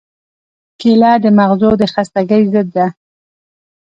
کېله 0.79 1.11
د 1.23 1.25
مغزو 1.37 1.71
د 1.77 1.83
خستګۍ 1.93 2.43
ضد 2.53 2.67
ده. 2.75 2.85